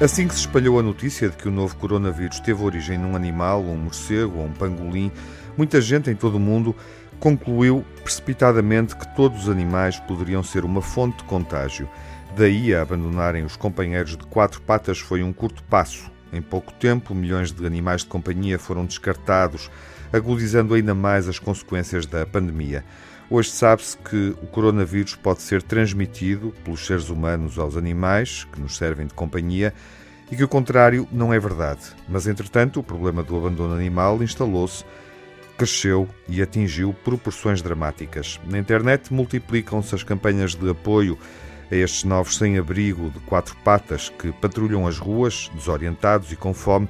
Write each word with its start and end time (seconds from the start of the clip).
Assim 0.00 0.26
que 0.26 0.32
se 0.32 0.40
espalhou 0.40 0.78
a 0.78 0.82
notícia 0.82 1.28
de 1.28 1.36
que 1.36 1.46
o 1.46 1.50
novo 1.50 1.76
coronavírus 1.76 2.40
teve 2.40 2.62
origem 2.62 2.96
num 2.96 3.14
animal, 3.14 3.62
um 3.62 3.76
morcego 3.76 4.38
ou 4.38 4.46
um 4.46 4.52
pangolim, 4.52 5.12
muita 5.58 5.78
gente 5.78 6.08
em 6.08 6.16
todo 6.16 6.36
o 6.36 6.40
mundo 6.40 6.74
concluiu 7.18 7.84
precipitadamente 8.02 8.96
que 8.96 9.14
todos 9.14 9.42
os 9.42 9.48
animais 9.50 10.00
poderiam 10.00 10.42
ser 10.42 10.64
uma 10.64 10.80
fonte 10.80 11.18
de 11.18 11.24
contágio. 11.24 11.86
Daí 12.34 12.74
a 12.74 12.80
abandonarem 12.80 13.44
os 13.44 13.56
companheiros 13.56 14.16
de 14.16 14.24
quatro 14.24 14.62
patas 14.62 14.98
foi 14.98 15.22
um 15.22 15.34
curto 15.34 15.62
passo. 15.64 16.10
Em 16.32 16.40
pouco 16.40 16.72
tempo, 16.72 17.14
milhões 17.14 17.52
de 17.52 17.66
animais 17.66 18.00
de 18.00 18.06
companhia 18.06 18.58
foram 18.58 18.86
descartados, 18.86 19.70
agudizando 20.10 20.72
ainda 20.72 20.94
mais 20.94 21.28
as 21.28 21.38
consequências 21.38 22.06
da 22.06 22.24
pandemia. 22.24 22.86
Hoje 23.32 23.50
sabe-se 23.50 23.96
que 23.96 24.34
o 24.42 24.46
coronavírus 24.48 25.14
pode 25.14 25.40
ser 25.42 25.62
transmitido 25.62 26.52
pelos 26.64 26.84
seres 26.84 27.10
humanos 27.10 27.60
aos 27.60 27.76
animais, 27.76 28.42
que 28.52 28.60
nos 28.60 28.76
servem 28.76 29.06
de 29.06 29.14
companhia, 29.14 29.72
e 30.32 30.34
que 30.34 30.42
o 30.42 30.48
contrário 30.48 31.06
não 31.12 31.32
é 31.32 31.38
verdade. 31.38 31.80
Mas, 32.08 32.26
entretanto, 32.26 32.80
o 32.80 32.82
problema 32.82 33.22
do 33.22 33.36
abandono 33.36 33.72
animal 33.72 34.20
instalou-se, 34.20 34.84
cresceu 35.56 36.08
e 36.28 36.42
atingiu 36.42 36.92
proporções 37.04 37.62
dramáticas. 37.62 38.40
Na 38.46 38.58
internet 38.58 39.14
multiplicam-se 39.14 39.94
as 39.94 40.02
campanhas 40.02 40.56
de 40.56 40.68
apoio 40.68 41.16
a 41.70 41.76
estes 41.76 42.02
novos 42.02 42.36
sem-abrigo 42.36 43.10
de 43.10 43.20
quatro 43.20 43.54
patas 43.62 44.08
que 44.08 44.32
patrulham 44.32 44.88
as 44.88 44.98
ruas, 44.98 45.48
desorientados 45.54 46.32
e 46.32 46.36
com 46.36 46.52
fome, 46.52 46.88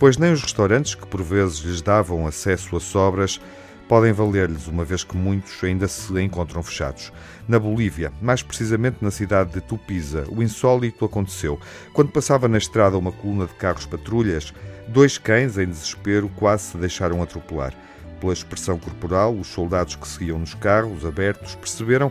pois 0.00 0.16
nem 0.16 0.32
os 0.32 0.42
restaurantes, 0.42 0.96
que 0.96 1.06
por 1.06 1.22
vezes 1.22 1.58
lhes 1.58 1.80
davam 1.80 2.26
acesso 2.26 2.76
a 2.76 2.80
sobras, 2.80 3.40
podem 3.88 4.12
valer-lhes, 4.12 4.66
uma 4.66 4.84
vez 4.84 5.04
que 5.04 5.16
muitos 5.16 5.62
ainda 5.62 5.86
se 5.86 6.12
encontram 6.20 6.62
fechados. 6.62 7.12
Na 7.46 7.58
Bolívia, 7.58 8.12
mais 8.20 8.42
precisamente 8.42 8.98
na 9.00 9.10
cidade 9.10 9.52
de 9.52 9.60
Tupiza, 9.60 10.24
o 10.28 10.42
insólito 10.42 11.04
aconteceu. 11.04 11.58
Quando 11.92 12.10
passava 12.10 12.48
na 12.48 12.58
estrada 12.58 12.98
uma 12.98 13.12
coluna 13.12 13.46
de 13.46 13.54
carros 13.54 13.86
patrulhas, 13.86 14.52
dois 14.88 15.18
cães, 15.18 15.56
em 15.56 15.66
desespero, 15.66 16.28
quase 16.36 16.64
se 16.64 16.78
deixaram 16.78 17.22
atropelar. 17.22 17.72
Pela 18.20 18.32
expressão 18.32 18.78
corporal, 18.78 19.34
os 19.34 19.48
soldados 19.48 19.94
que 19.94 20.08
seguiam 20.08 20.38
nos 20.38 20.54
carros 20.54 21.04
abertos 21.04 21.54
perceberam 21.54 22.10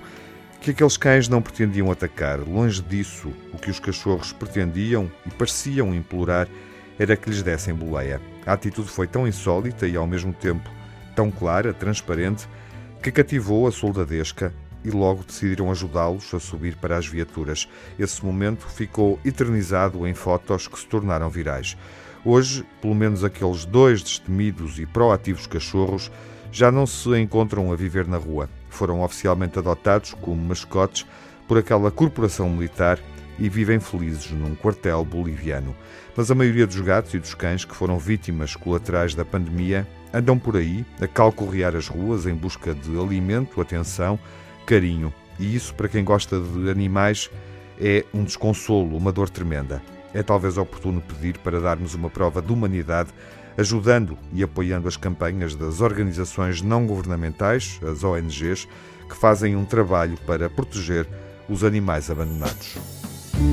que 0.62 0.72
aqueles 0.72 0.98
cães 0.98 1.28
não 1.28 1.42
pretendiam 1.42 1.92
atacar. 1.92 2.40
Longe 2.40 2.81
disso, 2.81 3.31
o 3.53 3.58
que 3.58 3.70
os 3.70 3.80
cachorros 3.80 4.31
pretendiam 4.31 5.12
e 5.26 5.30
pareciam 5.31 5.94
implorar 5.94 6.48
era 6.98 7.18
que 7.18 7.30
lhes 7.30 7.44
dessem 7.44 7.73
boleia. 7.73 8.22
A 8.46 8.53
atitude 8.53 8.90
foi 8.90 9.08
tão 9.08 9.28
insólita 9.28 9.88
e, 9.88 9.96
ao 9.96 10.08
mesmo 10.08 10.31
tempo, 10.31 10.70
tão 11.16 11.31
clara, 11.31 11.73
transparente, 11.73 12.47
que 13.02 13.11
cativou 13.11 13.67
a 13.67 13.71
soldadesca 13.71 14.53
e 14.83 14.91
logo 14.91 15.23
decidiram 15.23 15.72
ajudá-los 15.72 16.31
a 16.33 16.39
subir 16.39 16.75
para 16.75 16.97
as 16.97 17.07
viaturas. 17.07 17.67
Esse 17.97 18.23
momento 18.23 18.67
ficou 18.67 19.19
eternizado 19.25 20.05
em 20.05 20.13
fotos 20.13 20.67
que 20.67 20.80
se 20.80 20.85
tornaram 20.85 21.30
virais. 21.30 21.75
Hoje, 22.23 22.66
pelo 22.81 22.94
menos 22.94 23.23
aqueles 23.23 23.66
dois 23.66 24.03
destemidos 24.03 24.80
e 24.80 24.85
proativos 24.85 25.47
cachorros 25.47 26.11
já 26.52 26.72
não 26.72 26.85
se 26.85 27.09
encontram 27.19 27.72
a 27.72 27.75
viver 27.75 28.07
na 28.07 28.17
rua. 28.17 28.50
Foram 28.69 29.02
oficialmente 29.02 29.57
adotados 29.57 30.13
como 30.13 30.41
mascotes 30.44 31.05
por 31.47 31.57
aquela 31.57 31.91
corporação 31.91 32.50
militar 32.50 33.00
e 33.39 33.50
vivem 33.50 33.80
felizes 33.80 34.31
num 34.31 34.55
quartel 34.55 35.03
boliviano. 35.03 35.75
Mas 36.16 36.31
a 36.31 36.36
maioria 36.36 36.66
dos 36.66 36.80
gatos 36.80 37.14
e 37.14 37.19
dos 37.19 37.33
cães 37.33 37.66
que 37.66 37.75
foram 37.75 38.00
vítimas 38.00 38.55
colaterais 38.55 39.14
da 39.14 39.25
pandemia 39.25 39.88
andam 40.14 40.39
por 40.39 40.55
aí 40.55 40.85
a 41.01 41.07
calcorrear 41.07 41.75
as 41.75 41.88
ruas 41.88 42.25
em 42.25 42.34
busca 42.34 42.73
de 42.73 42.97
alimento, 42.97 43.59
atenção, 43.59 44.18
carinho. 44.66 45.13
E 45.38 45.56
isso, 45.56 45.73
para 45.73 45.90
quem 45.90 46.03
gosta 46.03 46.40
de 46.40 46.69
animais, 46.69 47.29
é 47.79 48.06
um 48.13 48.23
desconsolo, 48.23 48.96
uma 48.96 49.12
dor 49.12 49.29
tremenda. 49.29 49.81
É 50.13 50.23
talvez 50.23 50.57
oportuno 50.57 51.02
pedir 51.02 51.38
para 51.40 51.59
darmos 51.59 51.94
uma 51.94 52.09
prova 52.09 52.41
de 52.41 52.52
humanidade, 52.53 53.09
ajudando 53.57 54.17
e 54.34 54.41
apoiando 54.41 54.88
as 54.88 54.96
campanhas 54.96 55.56
das 55.56 55.81
organizações 55.81 56.62
não 56.62 56.88
governamentais, 56.88 57.79
as 57.85 58.03
ONGs, 58.03 58.67
que 59.09 59.16
fazem 59.16 59.56
um 59.56 59.66
trabalho 59.66 60.17
para 60.25 60.50
proteger 60.50 61.06
os 61.50 61.63
animais 61.63 62.09
abandonados. 62.09 62.94
When 63.38 63.44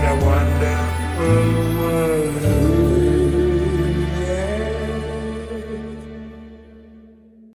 I 0.00 0.14
wander 0.22 0.78
world. 1.18 2.11